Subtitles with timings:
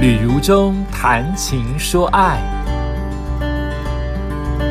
[0.00, 2.40] 旅如中谈情说爱，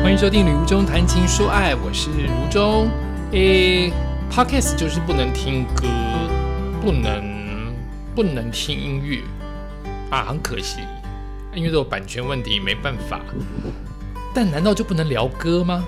[0.02, 2.90] 欢迎收听《旅如中谈情说爱》，我是如中。
[3.30, 3.92] 诶
[4.28, 5.86] ，Podcast 就是不能听歌，
[6.82, 7.72] 不能
[8.12, 9.22] 不能听音乐
[10.10, 10.80] 啊，很可惜，
[11.54, 13.20] 因为都有版权问题没办法。
[14.34, 15.84] 但难道就不能聊歌吗？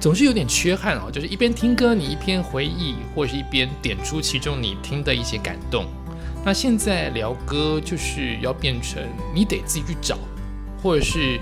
[0.00, 5.84] 总是有点缺憾哦，就是一边听歌，你一边回忆，或是一边点出其中你听的一些感动。
[6.42, 9.02] 那现在聊歌就是要变成
[9.34, 10.18] 你得自己去找，
[10.82, 11.38] 或者是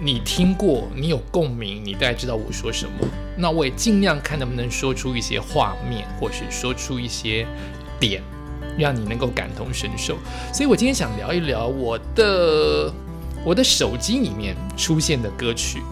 [0.00, 2.92] 你听过，你有共鸣，你大概知道我说什么。
[3.36, 7.46] 那我也尽量看能不能说出一些画面，或是说出一些
[7.98, 8.22] 点，
[8.78, 10.16] 让你能够感同身受。
[10.54, 12.92] 所以我今天想聊一聊我的
[13.44, 15.82] 我的手机里面出现的歌曲。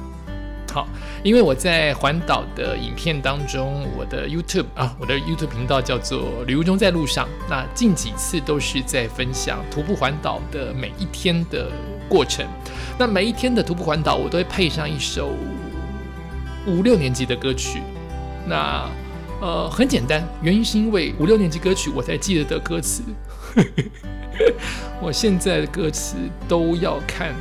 [0.73, 0.87] 好，
[1.25, 7.27] 因为我在环岛的影片当中，我的 YouTube 啊，我的 YouTube 频道叫做“旅游中在路上”。
[7.49, 11.71] 那近几次都是在分享徒步环岛的每一天的
[12.09, 12.47] 过程。
[12.99, 15.33] 那每一天的徒步环岛，我都会配上一首
[16.67, 17.83] 五六年级的歌曲。
[18.47, 18.87] 那
[19.41, 23.03] 呃，很简单，原因是因为五六年级歌曲我才记得的歌词。
[25.01, 26.17] 我现在的歌词
[26.47, 27.35] 都要看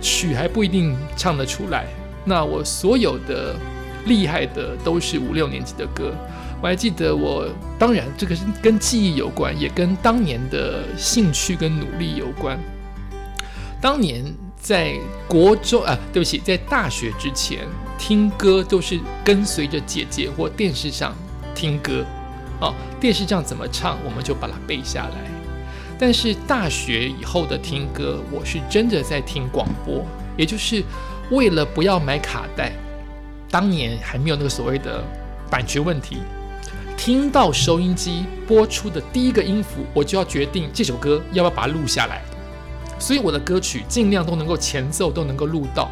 [0.00, 1.86] 曲，还不一定唱得出来。
[2.28, 3.56] 那我所有的
[4.04, 6.12] 厉害的都是五六年级的歌，
[6.60, 7.48] 我还记得我，
[7.78, 12.58] 当然这个是跟记忆有关，也跟当年的兴趣跟努力有关。
[13.80, 14.22] 当年
[14.60, 14.94] 在
[15.26, 17.60] 国中啊，对不起，在大学之前
[17.98, 21.16] 听歌都是跟随着姐姐或电视上
[21.54, 22.04] 听歌，
[22.60, 25.16] 哦，电视上怎么唱我们就把它背下来。
[25.98, 30.04] 但是大学以后的听歌，我是真的在听广播，
[30.36, 30.84] 也就是。
[31.30, 32.72] 为了不要买卡带，
[33.50, 35.04] 当年还没有那个所谓的
[35.50, 36.18] 版权问题，
[36.96, 42.22] 听到收音机播出的第一个音符，我就要决定这首歌要不要把它录下来。
[42.98, 45.90] 所以我的歌曲尽量都能够前奏都能够录到，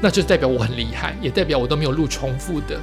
[0.00, 2.80] 那就代表我很厉害，也代表我都没有录重复的。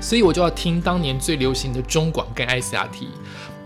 [0.00, 3.06] 所以我就要听当年最流行的中广跟 SRT，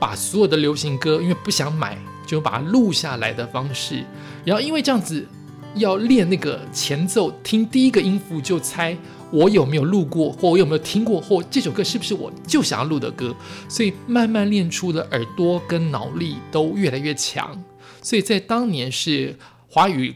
[0.00, 4.04] 把所有的流行歌，因为不想买，就把它录下来的方式。
[4.44, 5.24] 然后因为这样子。
[5.76, 8.96] 要练那个前奏，听第一个音符就猜
[9.30, 13.34] 我有没有录过，或我有没有听过，或这首歌是不是我就想要录的歌。
[13.68, 17.62] 所以慢慢练出的耳朵跟脑力都越来越强。
[18.00, 19.36] 所以在当年是
[19.68, 20.14] 华语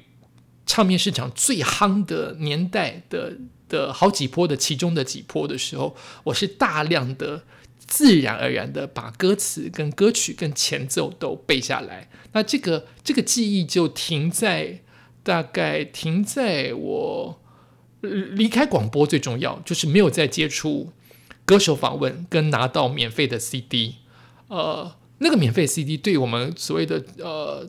[0.65, 3.37] 唱片市场最夯的年代的
[3.69, 5.95] 的好几波的其中的几波的时候，
[6.25, 7.43] 我是大量的
[7.87, 12.09] 自然而然的把歌词跟歌曲跟前奏都背下来。
[12.33, 14.81] 那这个这个记忆就停在。
[15.23, 17.41] 大概停在我
[18.01, 20.93] 离开广播最重要，就是没有再接触
[21.45, 23.97] 歌手访问跟拿到免费的 CD。
[24.49, 27.69] 呃，那个免费 CD 对我们所谓的呃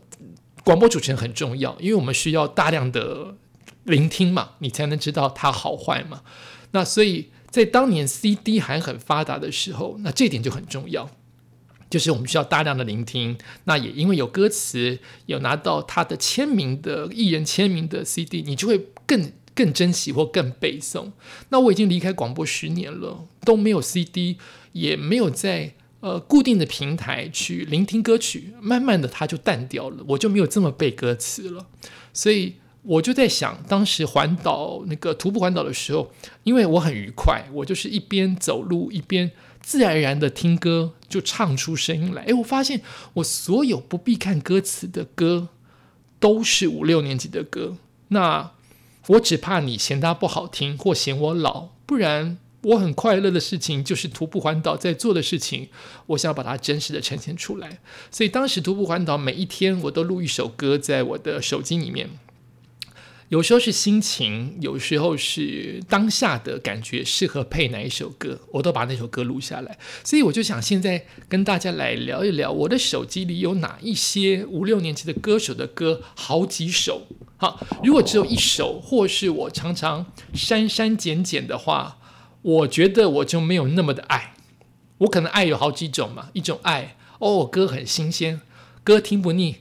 [0.63, 3.35] 广播主持人很重要，因为我们需要大量的
[3.83, 6.21] 聆听嘛，你才能知道它好坏嘛。
[6.71, 11.09] 那所以在当年 CD 还很发达的时候，那这点就很重要。
[11.91, 21.11] 就是我们需要大量的聆听，那也因为有歌词，有拿到他的签名的艺人签名的 CD，你就会更更珍惜或更背诵。
[21.49, 24.37] 那我已经离开广播十年了，都没有 CD，
[24.71, 31.67] 也没有在呃固定的平台去聆听歌曲，慢慢的它就淡掉了，我就没有这么背歌词了。
[32.13, 36.11] 所以我就在想，当时环岛那个徒步环岛的时候，
[36.43, 39.31] 因为我很愉快，我就是一边走路一边。
[39.61, 42.81] 自然而然的听歌就唱出声音来，诶，我发现
[43.13, 45.49] 我所有不必看歌词的歌
[46.19, 47.77] 都是五六年级的歌。
[48.07, 48.53] 那
[49.09, 55.69] 我只怕你嫌它不好听或嫌我老，不然我很快乐的事情就是徒步环岛在做的事情，
[56.07, 57.77] 我想把它真实的呈现出来。
[58.09, 62.09] 所以当时徒步环岛每一天我都录一首歌在我的手机里面。
[63.31, 69.79] 有时候是心情，有时候是当下的感觉，适合配哪一首歌，我都把那首歌录下来。
[70.03, 77.07] 所以我就想现在跟大家来聊一聊，我的手机里有哪一些五六年级的歌手的歌，好几首。
[77.37, 81.99] 好，如果只有一首，或是我常常删删减减的话，
[82.41, 84.33] 我觉得我就没有那么的爱。
[84.97, 88.41] 我可能爱有好几种嘛，一种爱哦，歌很新鲜，
[88.83, 89.59] 歌听不腻，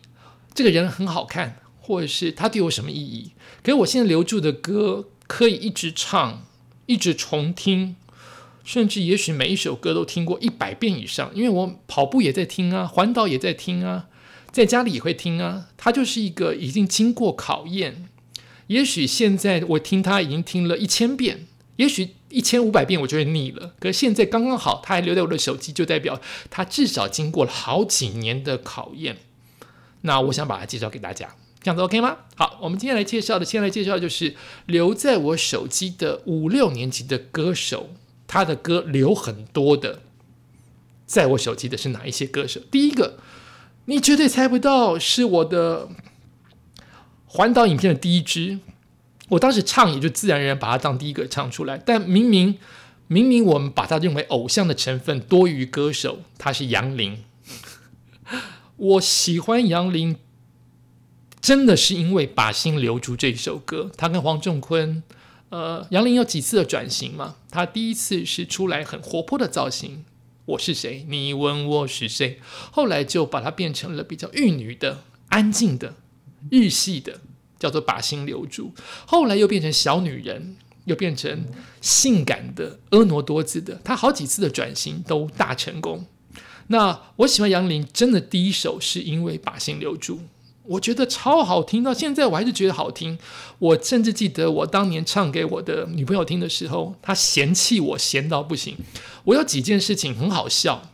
[0.52, 1.59] 这个人很好看。
[1.90, 3.32] 或者是它对我什么意义？
[3.64, 6.46] 可是我现在留住的歌可以一直唱，
[6.86, 7.96] 一直重听，
[8.62, 11.32] 甚至也许每一首歌都听过一百遍以上。
[11.34, 14.06] 因为我跑步也在听啊，环岛也在听啊，
[14.52, 15.66] 在家里也会听啊。
[15.76, 18.08] 它就是一个已经经过考验。
[18.68, 23.74] 也许现在我听它已经听了一千遍，也许一千五百遍我就会腻了。
[23.80, 26.20] 可是现在刚刚好，它还留在我的手机，就代表
[26.50, 29.16] 它至少经过了好几年的考验。
[30.02, 32.16] 那我想把它介绍给大家，这样子 OK 吗？
[32.36, 34.34] 好，我们今天来介绍的，先来介绍就是
[34.66, 37.90] 留在我手机的五六年级的歌手，
[38.26, 40.00] 他的歌留很多的，
[41.04, 42.60] 在我手机的是哪一些歌手？
[42.70, 43.18] 第一个，
[43.84, 45.88] 你绝对猜不到，是我的
[47.26, 48.60] 环岛影片的第一支，
[49.28, 52.58] 我当时唱也就自然而然把它当第一个唱出来，但明明
[53.06, 57.22] 明明我们把它认为偶像的成分多于歌手，他是杨林。
[58.76, 60.16] 我喜欢杨林，
[61.40, 63.90] 真的是因为《把心留住》这首歌。
[63.96, 65.02] 他跟黄仲坤，
[65.48, 67.36] 呃，杨林有几次的转型嘛？
[67.50, 70.04] 他第一次是出来很活泼的造型，
[70.44, 71.04] 我是谁？
[71.08, 72.40] 你问我是谁？
[72.70, 75.94] 后来就把它变成了比较玉女的、安静的、
[76.50, 77.20] 日系的，
[77.58, 78.72] 叫做《把心留住》。
[79.06, 81.46] 后来又变成小女人，又变成
[81.80, 83.80] 性感的、婀娜多姿的。
[83.82, 86.04] 他好几次的转型都大成功。
[86.68, 90.20] 那我喜欢杨林，真的第一首是因为把心留住，
[90.64, 93.18] 我觉得超好听，到现在我还是觉得好听。
[93.58, 98.76] 我甚至记得我当年唱给我的女朋友听的时候，她嫌弃我嫌到不行。
[99.24, 100.90] 我有几件事情很好笑，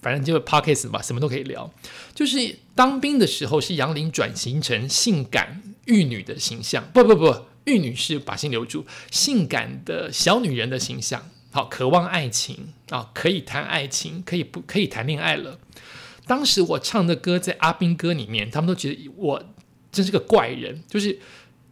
[0.00, 1.70] 反正就是 podcast 吧，什么都可以聊。
[2.14, 11.30] 就是当兵的时候，是杨林转型成性感玉女的形象，不不不，玉女是把心留住，性感的小女人的形象。
[11.50, 15.58] 好，渴望爱情啊，可以谈爱情，可以不可以谈恋爱了？
[16.28, 19.42] 当时我唱的歌在阿兵哥里面，他们都觉得我
[19.90, 21.18] 真是个怪人，就是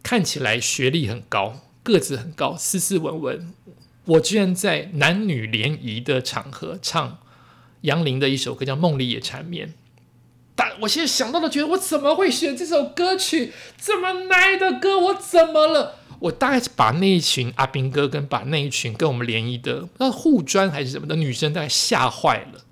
[0.01, 3.53] 看起来学历很高，个子很高，斯斯文文。
[4.05, 7.19] 我居然在男女联谊的场合唱
[7.81, 9.67] 杨林的一首歌，叫《梦里也缠绵》。
[10.55, 13.53] 但我现在想到了，觉得我怎么会选这首歌曲？
[13.79, 15.99] 这么奶的歌，我怎么了？
[16.19, 22.63] 我大概是把那一群阿兵哥跟把那一群跟我们联谊的那护专还是什么的女生，大概吓坏了。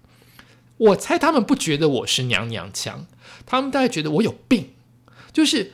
[0.78, 3.06] 我猜他们不觉得我是娘娘腔，
[3.46, 4.72] 他们大概觉得我有病，
[5.32, 5.74] 就是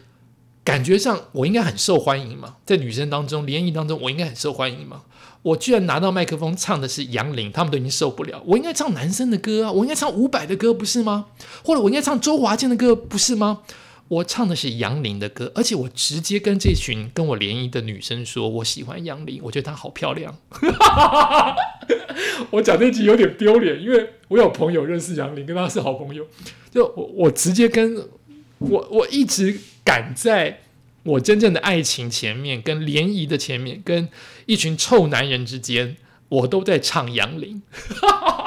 [0.63, 5.03] 感觉上我应该很受欢迎嘛，在女生当中联谊当中我应该很受欢迎嘛。
[5.43, 8.43] 我居然拿到麦克风唱的是杨林，他们都已经受不了。
[8.45, 11.25] 我应该唱男生的歌啊，我应该唱伍佰的歌不是吗？
[11.65, 13.61] 或者我应该唱周华健的歌不是吗？
[14.07, 20.37] 我唱的是杨林的歌，而且我直接跟这群跟我联谊的女生说，我喜欢杨林，我觉得她好漂亮。
[22.51, 26.25] 我讲那句有点丢脸，因为我有朋友认识杨林，跟他是好朋友。
[26.69, 27.95] 就我我直接跟
[28.59, 30.61] 我我一直赶在
[31.03, 34.07] 我真正的爱情前面，跟联谊的前面，跟
[34.45, 35.97] 一群臭男人之间，
[36.29, 37.61] 我都在唱杨林。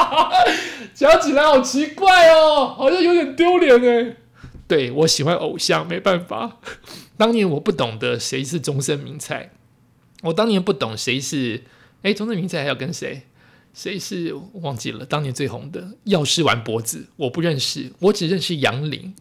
[0.95, 4.17] 讲起来好奇怪哦，好像有点丢脸哎。
[4.67, 6.59] 对我喜欢偶像，没办法。
[7.19, 9.51] 当年我不懂得谁是终身名菜，
[10.23, 11.65] 我当年不懂谁是
[12.03, 13.23] 哎终身名菜还要跟谁，
[13.75, 15.05] 谁是忘记了。
[15.05, 19.15] 当年最红的药师丸脖子，我不认识，我只认识杨林。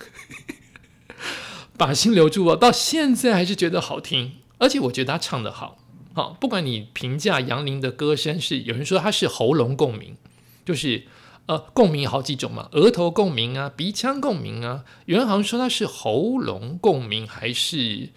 [1.76, 5.80] 把心留住我，到现在还是觉得好听，而且我觉得他唱的好。
[6.14, 10.16] 好，不管你评价杨林的歌声是，有人说他是喉咙共鸣，
[10.64, 11.08] 就是。
[11.46, 18.12] 呃，共鸣好几种嘛，额头共鸣啊，鼻腔共鸣啊，有人好像说它是喉咙共鸣还是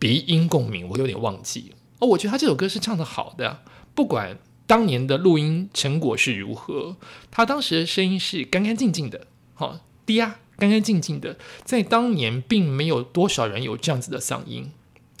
[0.00, 1.72] 鼻音共鸣，我有点忘记。
[2.00, 3.62] 哦，我觉得他这首歌是唱的好的，
[3.94, 4.36] 不管
[4.70, 6.94] 当年的录音成果是如何，
[7.28, 14.70] 他当时的声音是干干净净的，好低啊，干干净净的，在当年并没有多少人有这样子的嗓音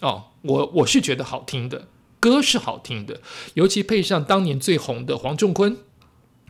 [0.02, 1.88] 哦，我我是觉得好听的，
[2.20, 3.20] 歌是好听的，
[3.54, 5.78] 尤其配上当年最红的黄仲坤。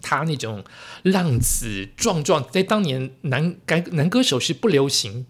[0.03, 0.63] 他那种
[1.03, 5.25] 浪子壮壮，在当年男男男歌手是不流行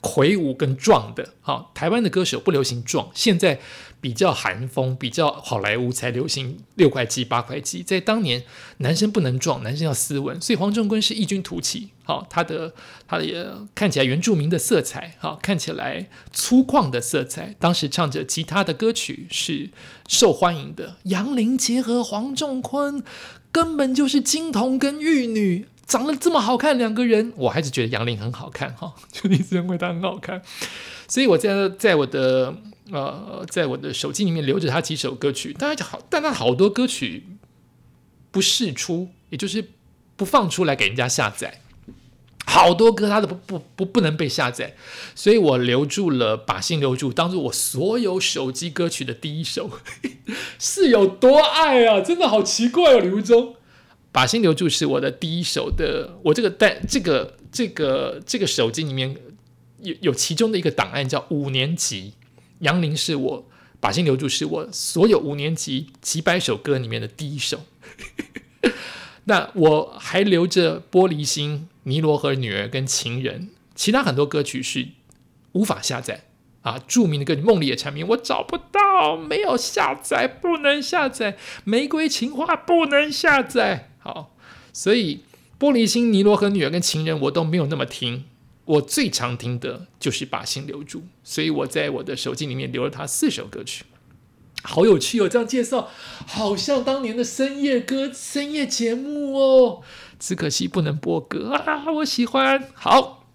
[0.00, 3.60] 魁梧跟壮的，哈，台湾的歌手不流行壮，现在
[4.04, 7.82] 比较韩风，比较好莱坞才流行六块肌八块肌。
[7.82, 8.44] 在当年，
[8.76, 12.74] 男生不能壮，男生要斯文，所以黄仲坤是异军突起，好，他的
[13.08, 19.70] 他的看起来原住民的色彩，好，看起来粗犷的色彩，当时唱着吉他的歌曲是
[20.06, 20.96] 受欢迎的。
[21.04, 23.02] 杨林结合黄仲坤。
[23.54, 30.42] 根本就是金童跟玉女长得这么好看两个人，我还是觉得杨林很好看哈，就一直认为他很好看，
[31.06, 32.52] 所以我在在我的
[32.90, 37.24] 呃在我的手机里面留着他几首歌曲，但他好，但他好多歌曲
[38.30, 39.70] 不释出，也就是
[40.16, 41.60] 不放出来给人家下载。
[42.46, 44.76] 好多歌他都不不不不能被下载，
[45.14, 49.70] 所以我留住了，把心留住，当做我所有手机歌曲的第一首，
[50.60, 52.00] 是有多爱啊！
[52.00, 53.56] 真的好奇怪哦，刘忠，
[54.12, 59.16] 把心留住是我的第一首的，我这个带这个这个这个手机里面
[59.80, 62.12] 有有其中的一个档案叫五年级，
[62.64, 67.60] 杨林是我把心留住是我所有五年级几百首歌里面的第一首，
[69.24, 71.68] 那我还留着玻璃心。
[71.86, 74.88] 尼罗河女儿跟情人其他很多歌曲是
[75.52, 76.24] 无法下载
[76.62, 76.80] 啊。
[76.88, 81.32] 著名的歌曲《梦里的缠绵》，我找不到，没有下载，不能下载。
[81.64, 83.90] 《玫瑰情话》不能下载。
[83.98, 84.34] 好，
[84.72, 85.20] 所以
[85.62, 88.24] 《玻璃心》《尼罗河女儿》跟《情人》我都没有那么听。
[88.64, 93.84] 我最常听的就是《把心留住》，所以我在我的手机里面留了他四首歌曲。
[94.62, 95.28] 好有趣哦！
[95.28, 95.90] 这样介绍，
[96.26, 99.82] 好像当年的深夜歌、深夜节目哦。
[100.18, 101.92] 只可惜不能播歌啊！
[101.92, 102.70] 我喜欢。
[102.72, 103.26] 好，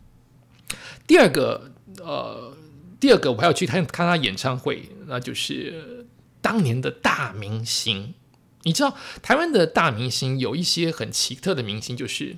[1.06, 2.58] 第二个，呃，
[3.00, 6.08] 第二个我还要去看看他演唱会，那就是
[6.42, 8.16] 当年的大明星。
[8.64, 12.38] 你知道，台湾的大明星有一些很奇特的明星，就是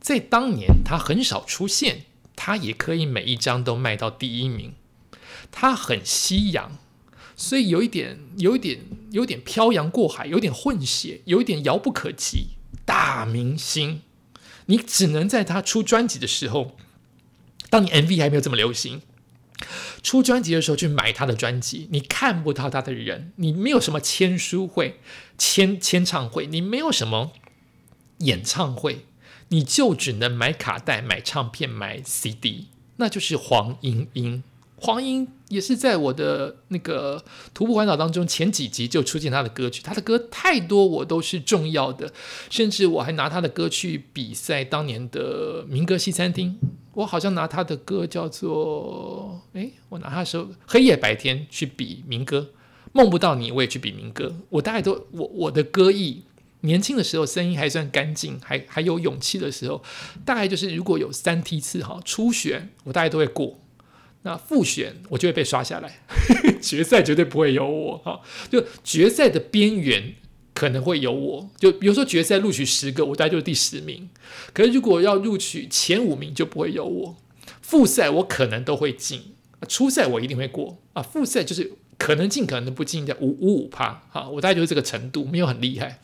[0.00, 2.06] 在当年他很少出现，
[2.42, 4.72] 他也可以每一张都卖到第一名，
[5.52, 6.78] 他很西洋。
[7.36, 8.80] 所以有一点，有一点，
[9.10, 12.52] 有点漂洋过海，有点混血，有一点遥不可及。
[12.86, 14.00] 大明星，
[14.66, 16.78] 你只能在他出专辑的时候，
[17.68, 19.02] 当你 MV 还没有这么流行，
[20.02, 21.88] 出专辑的时候去买他的专辑。
[21.92, 24.98] 你看不到他的人，你没有什么签书会、
[25.36, 27.32] 签签唱会，你没有什么
[28.20, 29.04] 演唱会，
[29.50, 32.66] 你就只能买卡带、买唱片、买 CD，
[32.96, 34.42] 那就是黄莺莺。
[34.82, 42.10] 黄莺也是在我的那个徒步环岛当中前几集就出现他的歌曲，他的歌太多，我都是重要的，
[42.48, 46.56] 甚至我还拿他的歌去比赛当年的民歌西餐厅，
[46.94, 52.48] 我好像拿他的歌叫做，诶，我拿他首《黑夜白天》去比民歌，
[52.92, 56.22] 梦不到你我也去比民歌，我大概都我我的歌艺
[56.62, 59.82] 年轻的时候声音还算干净，还还有勇气的时候，
[60.24, 63.58] 大概就是如果有三梯次哈初选，我大概都会过。
[64.22, 66.00] 那复选我就会被刷下来，
[66.60, 68.20] 决赛绝对不会有我哈。
[68.50, 70.14] 就决赛的边缘
[70.52, 74.10] 可能会有我，就比如说决赛录取十个，我大概就是第十名。
[74.52, 77.16] 可是如果要录取前五名，就不会有我。
[77.62, 79.22] 复赛我可能都会进，
[79.66, 81.00] 初赛我一定会过啊。
[81.00, 84.28] 复赛就是可能进，可能不进，的五五五趴哈。
[84.28, 85.98] 我大概就是这个程度，没有很厉害。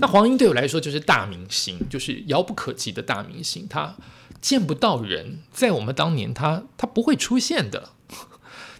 [0.00, 3.96] 那黄英对我来说就是大明星，就是遥不可及的大明星，他。
[4.40, 7.92] 见不到人，在我们当年，他他不会出现的，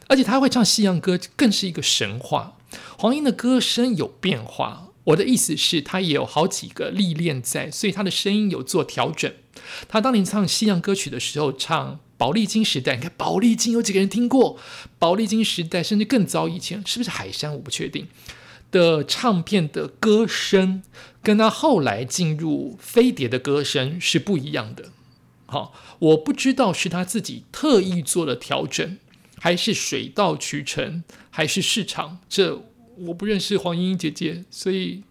[0.08, 2.58] 而且他会唱西洋歌，更是一个神话。
[2.98, 9.32] 黄莺的歌声有变化，我的意思是，他也有好几个历练在，所以他的声音有做调整。
[9.88, 14.58] 他当年唱西洋歌曲的时候，唱宝丽金时代，你看宝丽金有几个人听过？
[14.98, 17.50] 宝丽金时代，甚至更早以前，是不是海山？
[17.54, 18.06] 我不确定。
[18.74, 20.82] 的唱片的歌声，
[21.22, 24.86] 跟他后来进入飞碟的歌声是不一样的。
[25.46, 28.98] 好，我不知道是他自己特意做了调整，
[29.38, 32.18] 还是水到渠成，还是市场。
[32.28, 32.64] 这
[33.06, 35.04] 我不认识黄莺莺姐姐，所以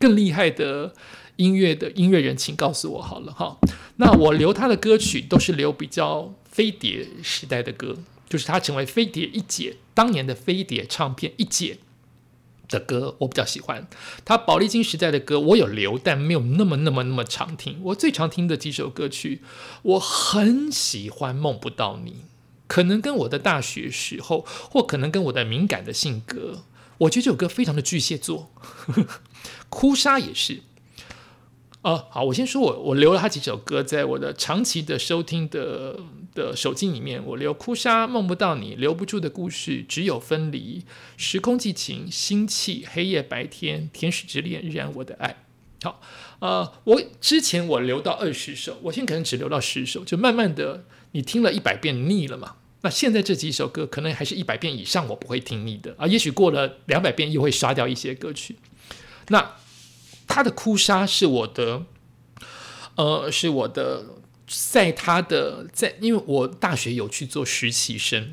[0.00, 0.92] 更厉害的
[1.36, 3.58] 音乐的音乐人，请告诉我好了哈。
[3.98, 7.96] 那我留他的歌曲都是留比较飞碟时代的歌，
[8.28, 11.78] 就是他成为飞碟一姐，当年的飞碟唱片一姐。
[12.68, 13.86] 的歌我比较喜欢，
[14.24, 17.78] 他宝丽金时代的歌我有留，但没有那么那么那么常听。
[17.82, 19.42] 我最常听的几首歌曲，
[19.82, 22.10] 我很喜欢《梦不到你》，
[22.66, 26.64] 可能跟我的大学时候，或可能跟我的敏感的性格，
[26.98, 28.50] 我觉得这首歌非常的巨蟹座，
[29.70, 30.62] 哭砂也是。
[31.82, 36.00] 哦，好，我先说，我我留了他几首歌，在我的长期的收听的
[36.36, 40.80] 的手机里面，我留《哭砂》《梦不到你》《留不住的故事》《只有分离》
[41.16, 45.36] 《时空寄情》《星气》《黑夜白天》《天使之恋》《然我的爱》。
[45.84, 46.00] 好，
[46.40, 52.56] 呃，我之前我留到二十首，我现在可能只留到十首，就慢慢的，你听了一百遍腻了嘛？
[52.82, 56.06] 那现在这几首歌，可能还是一百遍以上，我不会听腻的啊。
[56.06, 58.56] 也许过了两百遍，又会刷掉一些歌曲。
[59.28, 59.56] 那。
[60.28, 61.84] 他的哭砂是我的，
[62.96, 64.04] 呃，是我的，
[64.46, 68.32] 在他的在，因为我大学有去做实习生，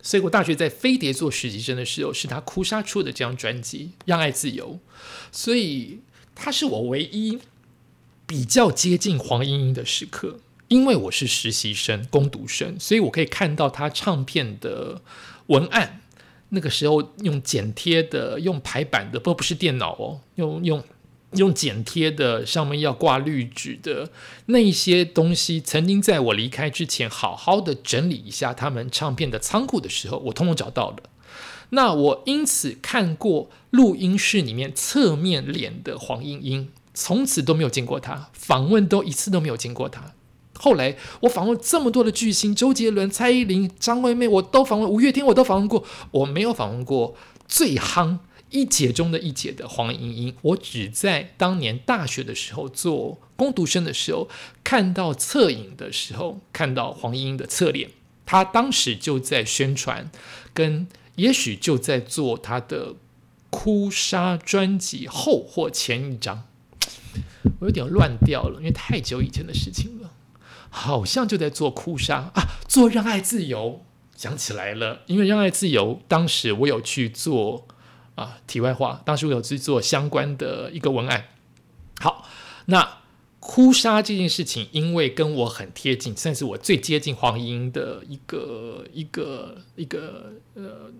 [0.00, 4.74] 所以我大学在飞碟做实习生的时候，是他哭杀出的这张专辑《让爱自由》，
[5.32, 6.00] 所以
[6.34, 7.38] 他是我唯一
[8.26, 10.38] 比较接近黄莺莺的时刻，
[10.68, 15.02] 因为我是实习生、攻读生，所以我可以看到他唱片的
[15.46, 16.00] 文案，
[16.50, 20.84] 那个时候用剪贴的、用排版的，不不是电脑哦，用用。
[21.32, 24.10] 用剪贴的，上面要挂绿纸的
[24.46, 30.96] 那些东西，曾经在我离开之前，好好的整理一下他们唱片的仓库的时候，我通通找到了。
[31.70, 40.14] 那我因此看过录音室里面侧面脸的黄莺莺，从此都没有见过他，访问都一次都没有见过他。
[40.54, 47.14] 后来我访问这么多的巨星，周杰伦、蔡依林、张惠妹，我都访问；五月天我都访问过，我没有访问过
[47.46, 48.18] 最夯。
[48.50, 54.28] 一姐中的一姐的黄莺莺，我只在当年大学的时候做攻读生的时候，
[54.62, 57.90] 看到侧影的时候，看到黄莺莺的侧脸，
[58.26, 60.10] 她当时就在宣传，
[60.52, 62.96] 跟也许就在做她的
[63.50, 66.44] 哭砂专辑后或前一张，
[67.60, 70.12] 我有点乱掉了，因为太久以前的事情了，
[70.68, 73.84] 好像就在做哭砂啊，做让爱自由。
[74.16, 77.66] 想起来了，因为让爱自由，当时我有去做
[78.20, 81.28] 啊，题外话，当时我有去做相关的一个文案。
[82.00, 82.28] 好，
[82.66, 82.98] 那
[83.40, 90.92] 哭砂这件事情，因为跟我很贴近，算是我最接近黄莺的一个一个一个呃，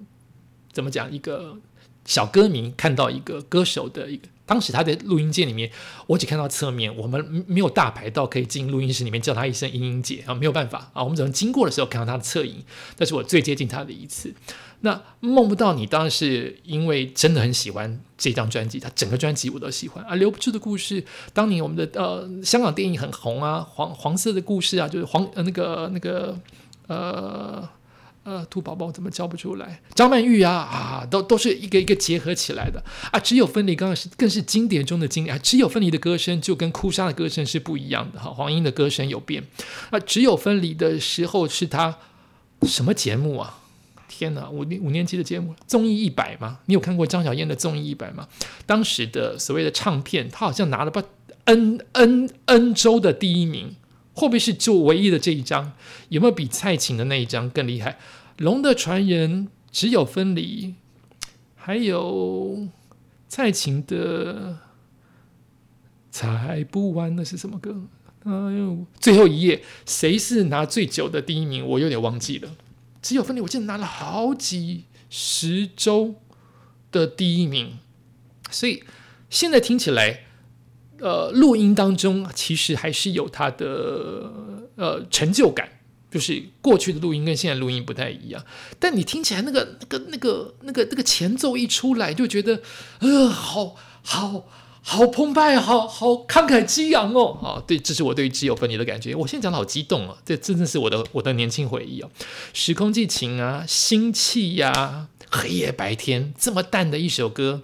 [0.72, 1.12] 怎么讲？
[1.12, 1.58] 一个
[2.06, 4.26] 小歌迷看到一个歌手的一个。
[4.46, 5.70] 当时他在录音间里面，
[6.08, 12.64] 我只看到侧面，我们没有大牌到可以进录音室里面叫他一声“英英姐”啊，没有办法啊，我们只能经过的时候看到他的侧影。
[12.96, 14.34] 那是我最接近他的一次。
[14.80, 20.14] 那梦不到你当然是因为真的很喜欢这张专辑，他整个专辑我都喜欢啊。
[20.14, 26.38] 留不住的故事，当年我们的呃香港电影很红啊，黄黄色的故事啊，就是黄呃那个那个
[26.86, 27.68] 呃。
[28.22, 29.80] 呃，兔宝宝怎么叫不出来？
[29.94, 33.18] 张曼玉啊啊，都都是一个一个结合起来的啊。
[33.18, 35.40] 只有分离，刚刚是更是经典中的经典。
[35.40, 38.30] 只有分离的歌声就跟哭砂的歌声是不一样的哈。
[38.30, 39.42] 黄莺的歌声有变
[39.88, 39.98] 啊。
[40.00, 41.96] 只有分离的时候是他
[42.64, 43.59] 什么节目啊？
[44.10, 46.58] 天哪，五五年级的节目，综艺一百吗？
[46.66, 48.26] 你有看过张小燕的综艺一百吗？
[48.66, 51.00] 当时的所谓的唱片，他好像拿了不
[51.44, 53.76] N N N 周的第一名。
[54.12, 55.72] 会不会是就唯一的这一张？
[56.08, 57.98] 有没有比蔡琴的那一张更厉害？
[58.36, 60.74] 龙的传人只有分离，
[61.54, 62.68] 还有
[63.28, 64.58] 蔡琴的
[66.10, 67.84] 猜不完的是什么歌？
[68.24, 71.66] 哎呦，最后一页谁是拿最久的第一名？
[71.66, 72.50] 我有点忘记了。
[73.02, 76.16] 只有分离，我记得拿了好几十周
[76.92, 77.78] 的第一名，
[78.50, 78.82] 所以
[79.28, 80.26] 现在听起来。
[81.02, 84.30] 呃，录音当中其实还是有它的
[84.74, 85.66] 呃成就感，
[86.10, 88.44] 就是过去的录音跟现在录音不太一样。
[88.78, 92.60] 但你听起来那个那个那个那个那个前奏一出来，就觉得
[92.98, 94.46] 呃，好好
[94.82, 97.38] 好澎湃，好好慷慨激昂哦！
[97.42, 99.14] 啊，对，这是我对于《只有分离》的感觉。
[99.14, 102.10] 我现在讲的好激动啊，这真的是我的我的年轻回忆哦。
[102.54, 107.62] 时空寄情啊，心气呀，黑夜白天，这么淡的一首歌。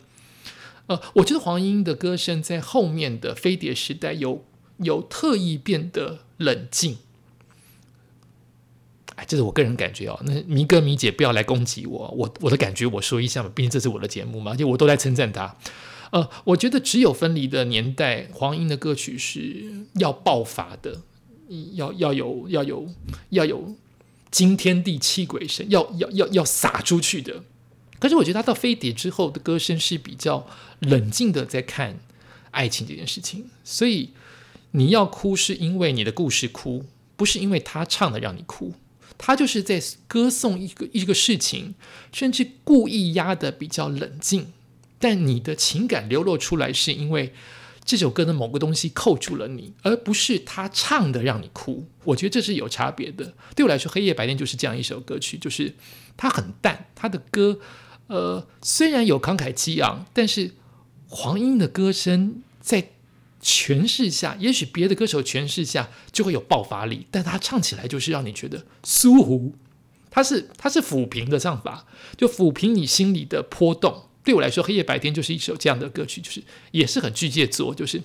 [0.88, 4.44] 呃，我觉得黄莺的歌声在后面的飞碟时代有
[4.76, 6.98] 有特意变得冷静，
[9.16, 10.20] 哎，这是我个人感觉哦。
[10.24, 15.56] 那迷哥迷姐不要来攻击我，我我的感觉我说一下嘛，毕竟这是我的节目嘛，而且我都在称赞他。
[16.12, 21.02] 呃，我觉得只有分离的年代，黄英的歌曲是要爆发的，
[21.74, 22.88] 要要有要有
[23.30, 23.74] 要有
[24.30, 27.42] 惊天地泣鬼神，要要要要撒出去的。
[27.98, 30.46] 可是我觉得他到飞碟之后的歌声是比较
[30.80, 31.98] 冷静的，在看
[32.50, 33.46] 爱情这件事情。
[33.64, 34.10] 所以
[34.72, 36.84] 你要哭，是因为你的故事哭，
[37.16, 38.74] 不是因为他唱的让你哭。
[39.18, 41.74] 他就是在歌颂一个一个事情，
[42.12, 44.52] 甚至故意压的比较冷静。
[44.98, 47.32] 但你的情感流露出来，是因为
[47.84, 51.86] 这首歌的某个东西扣住了你，而不是他唱的让你哭。
[52.04, 53.34] 我觉得这是有差别的。
[53.54, 55.74] 对我来说，《黑夜白天》就是这样一首歌曲，就是
[56.16, 57.60] 它很淡，他的歌。
[58.08, 60.52] 呃，虽然有慷慨激昂，但是
[61.08, 62.90] 黄莺的歌声在
[63.42, 69.54] 诠释下，也许别的歌手诠释下就会有爆发力，但他唱起来就是让你觉得舒服。
[70.10, 74.05] 他是他是抚平的唱法，就抚平你心里的波动。
[74.26, 78.02] 对我来说，《黑夜白天》就是一首这样的歌曲，就是也是很巨蟹座，就是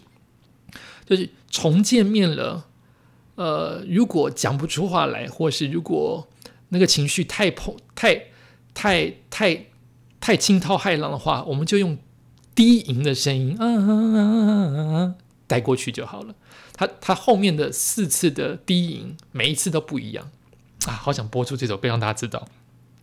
[1.05, 2.67] 就是重见面了。
[3.35, 6.29] 呃，如果讲不出话来，或是如果
[6.69, 8.27] 那个情绪太碰太
[8.73, 9.65] 太太。
[10.23, 11.97] 太惊涛骇浪的话，我们就用
[12.53, 15.15] 低吟的声音，嗯嗯嗯嗯
[15.47, 16.35] 带过去就好了。
[16.73, 20.29] 他他后面的四次的低吟，每一次都不一样
[20.85, 20.93] 啊！
[20.93, 22.47] 好想播出这首歌让大家知道，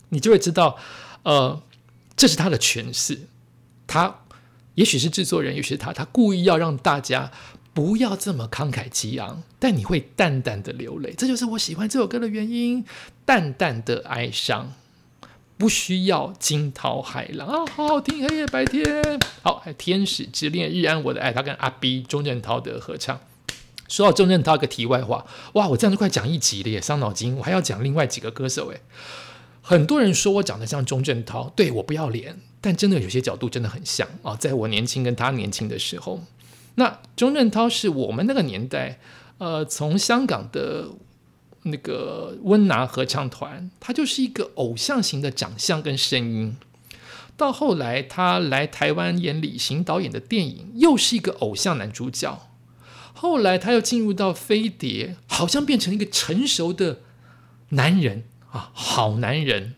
[0.07, 0.77] 你就会知道，
[1.23, 1.61] 呃，
[2.19, 3.21] 这是他的诠释。
[3.87, 4.19] 他
[4.75, 7.31] 也许是制作人，也许是他，他故意要让大家
[7.73, 11.13] 不要这么慷慨激昂，但你会淡淡的流泪。
[11.17, 12.83] 这就是我喜欢这首歌的原因，
[13.23, 14.73] 淡淡的哀伤。
[15.57, 18.85] 不需要惊涛骇浪啊，好好听，黑夜白天，
[19.41, 23.19] 好，还天使之恋，日安我的爱，他跟阿 B 钟镇涛的合唱。
[23.89, 28.81] 说到钟镇涛，一个题外话，哇，我这样都快讲一集了，也伤脑筋，我还要讲另外几个歌手，诶，
[29.61, 36.23] 很多人说我长得像钟镇涛，对我不要脸，但真的有些角度真的很像啊，在我年轻跟他年轻的时候，
[36.75, 38.99] 那钟镇涛是我们那个年代，
[39.37, 40.89] 呃，从香港的。
[41.63, 46.55] 那个温拿合唱团，他就是一个偶像型的长相跟声音。
[47.35, 52.47] 到后来他来台湾演李行导演的电影，又是一个偶像男主角。
[53.13, 57.01] 后来他又进入到飞碟，好像变成一个成熟的
[57.71, 59.75] 男人啊，好男人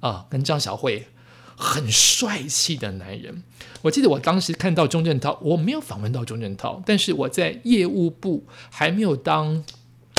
[0.00, 1.08] 啊，跟张小慧
[1.56, 3.42] 很帅气的男人。
[3.82, 9.64] 我记得我当时看到钟镇涛，我没有访问到钟镇涛，但是我在业务部还没有当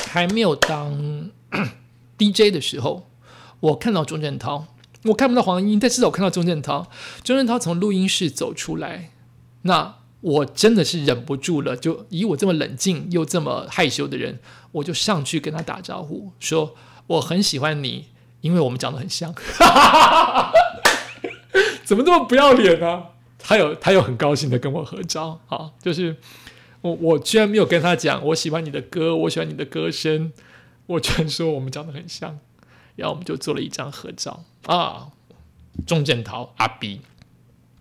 [0.06, 1.32] 还没有当
[2.18, 3.10] DJ 的时候，
[3.60, 4.68] 我看到钟镇涛，
[5.04, 6.88] 我看不到黄英，但至少我看到钟镇涛。
[7.24, 9.12] 钟镇涛从录音室走出来，
[9.64, 9.96] 那。
[10.22, 14.40] 我真的是忍不住了，就以我这么冷静又这么害羞的人，
[14.72, 16.74] 我就上去跟他打招呼，说
[17.08, 18.08] 我很喜欢你，
[18.42, 19.34] 因为我们长得很像。
[21.86, 23.04] 怎么这么不要脸呢？
[23.38, 26.18] 他有他有很高兴的跟我合照，好，就是
[26.82, 30.34] 我我居然没有跟他讲我喜欢你的歌，我喜欢你的歌声，
[30.88, 32.40] 我居然说我们长得很像，
[32.96, 35.10] 然后我们就做了一张合照啊，
[35.86, 37.02] 钟镇涛阿 B。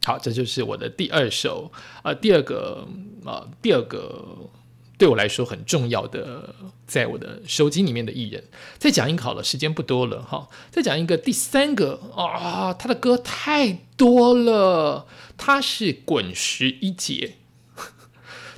[0.05, 2.87] 好，这就是我的第二首，呃，第二个，
[3.25, 4.51] 呃，第二个
[4.97, 6.55] 对我来说很重要的，
[6.87, 8.45] 在我的手机里面的艺人。
[8.79, 10.49] 再讲一个好了，时间不多了哈。
[10.71, 17.35] 再讲一个，第三个啊，他的歌太多了，他是滚石一姐，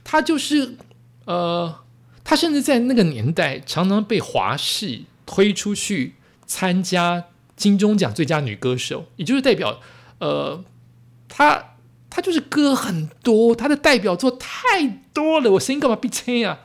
[0.04, 0.76] 他就是
[1.24, 1.82] 呃，
[2.22, 6.14] 他甚至在那个年代常常被华视推出去
[6.46, 7.24] 参加
[7.56, 9.80] 金钟奖最佳女歌手，也就是代表
[10.18, 10.64] 呃。
[11.28, 11.75] 他
[12.16, 16.60] 他就是歌很多，他的代表作太多了，我声音干嘛闭吹啊？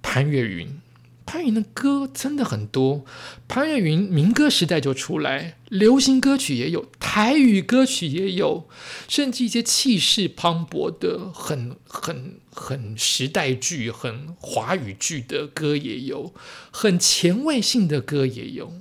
[0.00, 0.80] 潘越云，
[1.26, 3.04] 潘越云的歌真的很多。
[3.46, 8.66] 潘越云民歌时代就出来，流行歌曲也有，台语歌曲也有，
[9.06, 16.32] 甚至一些气势磅礴的、很很很时代剧、很华语剧的歌也有，
[16.70, 18.72] 很前卫性的歌也有。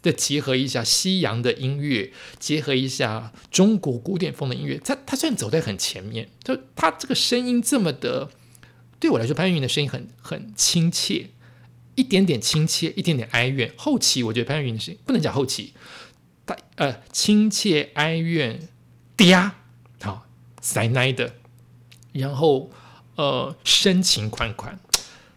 [0.00, 8.30] 再结合一下西洋的音乐，结合一下中国古典风的音乐，他他虽然走在很前面，就他这个声音这么的，
[9.00, 11.30] 对我来说，潘越云的声音很很亲切，
[11.96, 13.72] 一点点亲切，一点点哀怨。
[13.76, 15.72] 后期我觉得潘越云的声音不能讲后期，
[16.46, 18.68] 他呃亲切哀怨
[19.16, 19.50] 嗲，
[20.00, 20.26] 好
[20.62, 21.34] 塞奶的，
[22.12, 22.70] 然后
[23.16, 24.78] 呃深情款款，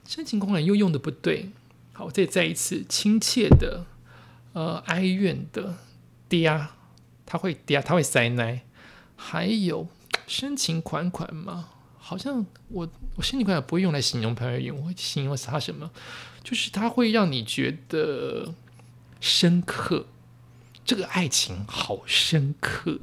[0.08, 1.50] 深情款款又用的不对，
[1.94, 3.86] 好，我再再一次亲切的。
[4.54, 5.76] 呃，哀怨的
[6.30, 6.68] 嗲，
[7.26, 8.62] 他会嗲，他会塞奶，
[9.16, 9.88] 还有
[10.28, 11.70] 深情款款嘛？
[11.98, 15.92] 好像我我深情款款不会用来形容潘越云，我会形容他什么？
[16.44, 18.54] 就是他会让你觉得
[19.22, 20.08] 深刻，
[20.84, 23.00] 这个爱情好深刻。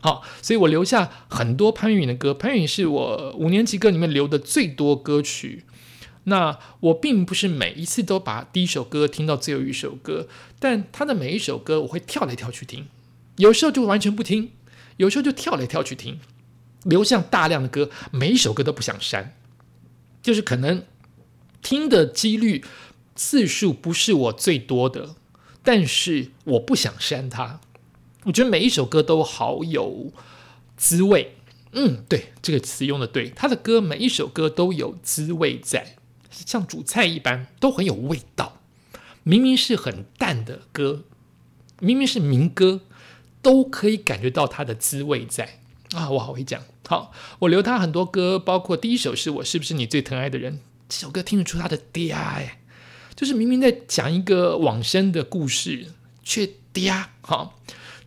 [0.00, 5.64] 好，所以我留下很多潘越云的歌，潘越云是我五年级歌里面留的最多歌曲。
[6.28, 10.26] 那我并不是每一次都把第一首歌听到最后一首歌，
[10.58, 12.86] 但他的每一首歌我会跳来跳去听，
[13.36, 14.50] 有时候就完全不听，
[14.96, 16.18] 有时候就跳来跳去听，
[16.82, 19.36] 留下大量的歌，每一首歌都不想删，
[20.20, 20.84] 就是可能
[21.62, 22.64] 听的几率
[23.14, 25.14] 次数不是我最多的，
[25.62, 27.60] 但是我不想删它。
[28.24, 30.12] 我觉得每一首歌都好有
[30.76, 31.36] 滋味，
[31.70, 35.95] 嗯，对，这个词用的对，他的歌每一首歌都有滋味在。
[36.44, 38.60] 像煮菜一般，都很有味道。
[39.22, 41.04] 明明是很淡的歌，
[41.80, 42.82] 明明是民歌，
[43.42, 45.60] 都可以感觉到它的滋味在
[45.92, 46.10] 啊！
[46.10, 50.60] 我好会讲，好，我留他很多歌，包括第一首是我是不是你最疼爱的人？
[50.88, 52.60] 这首歌听得出他的嗲哎，
[53.16, 57.58] 就是明明在讲一个往生的故事，却嗲好。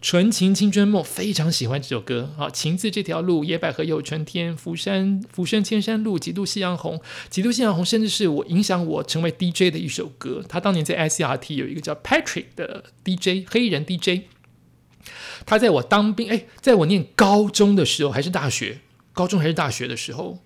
[0.02, 2.50] 纯情青春梦非常喜欢这首歌啊！
[2.50, 10.42] 情字这条路，野百合有春天，浮山浮生千山路，几度夕阳红，几度夕阳红，甚至是我影响我成为 DJ 的一首歌。
[10.48, 14.24] 他当年在 ICRT 有一个叫 Patrick 的 DJ 黑人 DJ，
[15.46, 18.80] 他在我当兵哎，在我念高中的时候还是大学，
[19.12, 20.40] 高中还是大学的时候，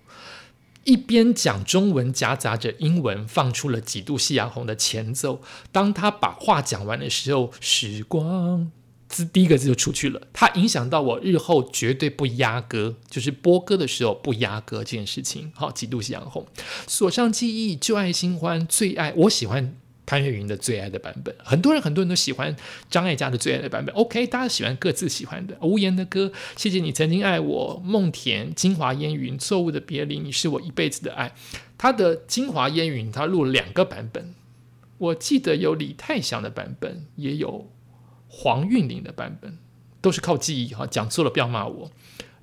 [0.82, 5.40] 一边讲中文夹杂着英文，放出了几度夕阳红的前奏。
[5.70, 8.72] 当他把话讲完的时候，时光。
[9.14, 15.52] 字第一个字就出去了，它影响到我日后绝对不压歌，就是播歌的时候不压歌这件事情。
[15.54, 16.44] 好，几度夕阳红，
[16.88, 19.12] 锁上记忆，旧爱新欢，最爱。
[19.16, 22.56] 我喜欢潘越云的最爱的版本，很多人很多人都喜欢
[22.90, 23.94] 张艾嘉的最爱的版本。
[23.94, 25.56] OK，大家喜欢各自喜欢的。
[25.62, 27.82] 无言的歌，谢谢你曾经爱我。
[27.84, 31.32] 梦田，金华烟云，错误的别离，你是我一辈子的爱。
[31.78, 34.34] 他的金华烟云，他录了两个版本，
[34.98, 37.70] 我记得有李泰祥的版本，也有。
[38.36, 39.58] 黄韵玲的版本
[40.00, 41.90] 都是靠记忆哈，讲错了不要骂我。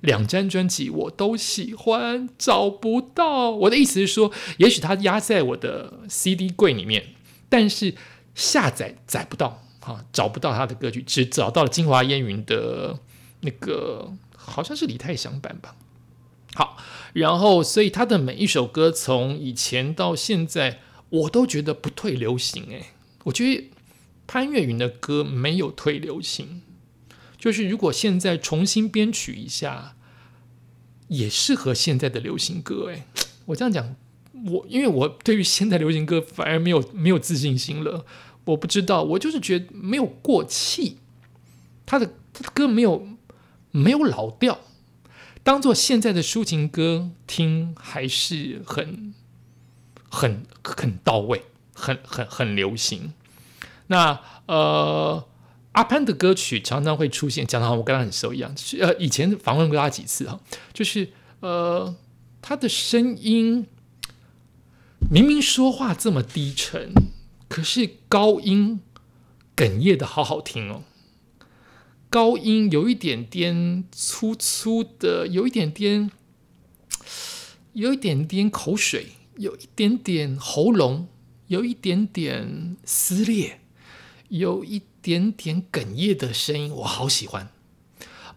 [0.00, 3.50] 两张专辑我都喜欢，找不到。
[3.50, 7.14] 我的意思是说，也许它压在我的 CD 柜里面，
[7.48, 7.94] 但是
[8.34, 12.98] 下载载不到啊，找不到他的歌曲，只找到了金华烟云的
[13.42, 15.76] 那个好像是李泰祥版吧。
[16.54, 16.76] 好，
[17.12, 22.64] 然后所以他的每一首歌从以前到现在，我都觉得不退流行。
[22.70, 22.86] 诶，
[23.24, 23.70] 我觉得
[24.32, 26.62] 潘越云的歌没有退流行，
[27.36, 29.94] 就是如果现在重新编曲一下，
[31.08, 32.86] 也适合现在的流行歌。
[32.86, 33.02] 诶，
[33.44, 33.94] 我这样讲，
[34.46, 38.06] 我因为我对于现在流行歌反而没有没有自信心了。
[38.46, 40.96] 我不知道，我就是觉得没有过气，
[41.84, 43.06] 他的他的歌没有
[43.70, 44.60] 没有老调。
[45.42, 49.12] 当做现在的抒情歌听，还是很、
[50.08, 51.42] 很、很到位，
[51.74, 53.12] 很、很、很流行。
[53.92, 55.28] 那呃，
[55.72, 58.54] 阿潘的歌曲常常会出现，讲的好我跟他很熟一样。
[58.80, 60.40] 呃，以前访问过他几次哈，
[60.72, 61.94] 就是呃，
[62.40, 63.66] 他的声音
[65.10, 66.92] 明明说话这么低沉，
[67.48, 68.80] 可是高音
[69.54, 70.82] 哽咽的好好听哦。
[72.08, 76.10] 高音有一点点粗粗的，有一点点，
[77.72, 81.08] 有一点点口水，有一点点喉咙，
[81.46, 83.61] 有一点点撕裂，
[84.32, 87.50] 有一点点哽咽的声音，我好喜欢。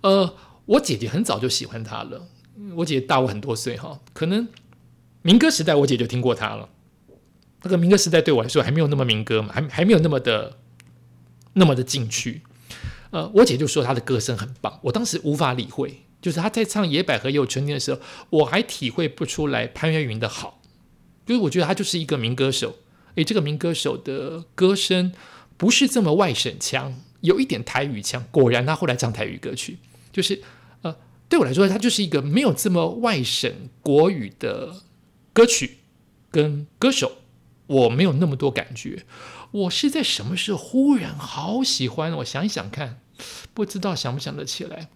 [0.01, 2.27] 呃，我姐姐很早就喜欢他了，
[2.75, 4.49] 我姐姐大我很多岁哈，可能
[5.21, 6.67] 民歌时代我姐就听过他了。
[7.63, 10.57] 那个民歌时代对我来说还没有那么民歌嘛，还还没有那么的
[11.53, 12.41] 那么的进去。
[13.11, 20.61] 呃，我姐就说她的歌声很棒，我当时无法理会，就是她在唱《野百合也有春天》的时候，我还体会不出来潘越云的好，
[21.25, 22.75] 就是我觉得他就是一个民歌手，
[23.15, 25.13] 诶，这个民歌手的歌声
[25.57, 28.25] 不是这么外省腔，有一点台语腔。
[28.31, 29.77] 果然，他后来唱台语歌曲，
[30.11, 30.41] 就是
[30.81, 30.95] 呃，
[31.29, 34.81] 对我来说，他就是一个没有这么外省国语的
[35.33, 35.77] 歌曲
[36.29, 37.19] 跟歌手，
[37.67, 39.05] 我没有那么多感觉。
[39.51, 42.11] 我是在什么时候忽然好喜欢？
[42.17, 42.99] 我想一想看。
[43.53, 44.89] 不知道想不想得起来？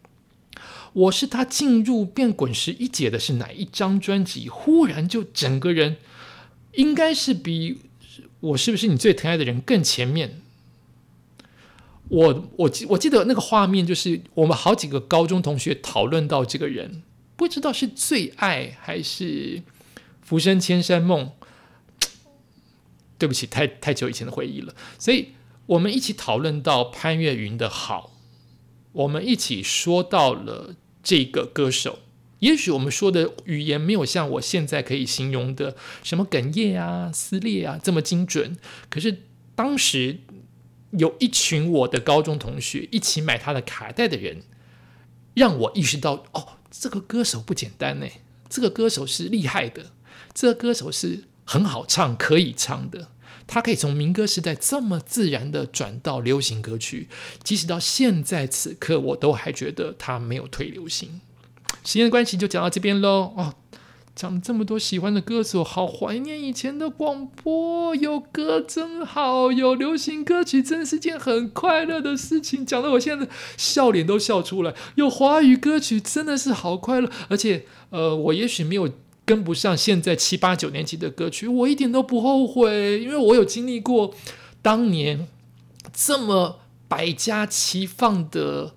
[0.92, 4.50] 我是他进入变滚石一姐的是哪一张专辑？
[4.50, 5.96] 忽然就整个人
[6.74, 7.80] 应该是比
[8.42, 10.42] 我是不是你最疼爱的人更前面。
[12.10, 17.04] 我我记我记得那个画面就是我们好几个高中同学讨论到这个人，
[17.36, 19.64] 不知道是最爱还是
[20.22, 21.32] 浮生千山梦。
[23.18, 25.30] 对不起，太太久以前的回忆了，所以。
[25.70, 28.18] 我们一起讨论到潘越云的好，
[28.92, 32.00] 我们一起说到了这个歌手。
[32.40, 38.58] 也许我们说的语言没有像我现在可以形容的什么哽咽啊、撕裂啊这么精准，
[38.90, 40.22] 可是当时
[40.92, 44.44] 有一群我的高中同学一起买他的卡带的人，
[45.34, 48.08] 让我意识到哦，这个歌手不简单呢，
[48.50, 49.92] 这个歌手是厉害的，
[50.34, 53.10] 这个歌手是很好唱、可以唱的。
[53.46, 57.10] 他可以从民歌时代这么自然的转到流行歌曲，
[57.44, 61.22] 即使到现在此刻，我都还觉得他没有退流行。
[61.84, 63.34] 时间的关系就讲到这边喽。
[63.36, 63.56] 哦，
[64.20, 72.66] 讲这么多喜欢的歌手，好怀念以前的广播，有歌真好，有流行歌曲真是件很快乐的事情。
[72.66, 74.76] 讲的我现在笑脸都笑出来。
[74.96, 78.90] 有华语歌曲真的是好快乐，而且呃，我也许没有。
[79.26, 84.12] 跟不上现在七八九年级的歌曲，我一点都不后悔，因为我有经历过
[84.64, 85.28] 当年
[85.94, 88.74] 这么百家齐放的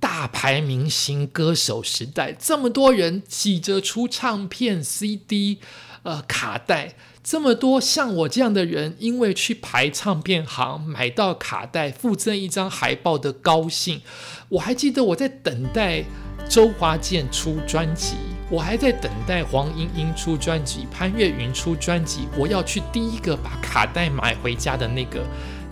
[0.00, 5.58] 大牌明星歌手时代，这么多人挤着出唱片、CD、
[6.02, 14.00] 呃卡带，这么多像我这样的人，因为去排唱片行买到卡带，附赠一张海报的高兴。
[14.48, 16.04] 我还记得我在等待
[16.48, 18.14] 周华健出专辑。
[18.50, 22.26] 我还在等待黄莺莺出专辑，潘越云出专辑。
[22.34, 25.22] 我要去第一个把卡带买回家的那个、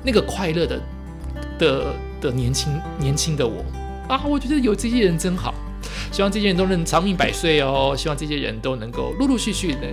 [0.05, 0.79] 那个快乐的
[1.59, 3.65] 的的年轻年轻的我
[4.09, 4.23] 啊！
[4.25, 5.55] 我觉得有这些人真好，
[6.13, 7.95] 希望这些人都能长命百岁哦！
[7.97, 9.91] 希望这些人都能够陆陆续续能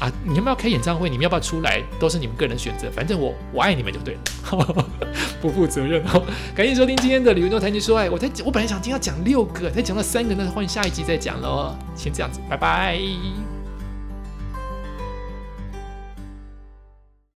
[0.00, 0.12] 啊！
[0.24, 2.90] 你们要开演唱会，你们要不要出来，都是你们个人选择。
[2.90, 4.20] 反正我我爱你们就对了。
[5.40, 6.22] 不负责任哦！
[6.54, 8.08] 感谢收听今天的李云东谈情说爱。
[8.10, 11.74] 我才我本来想今天要讲六个，才讲到三个，那欢迎下一集再讲喽。
[11.94, 12.98] 先这样子，拜拜。